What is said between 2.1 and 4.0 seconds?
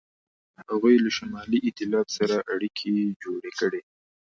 سره اړیکې جوړې کړې.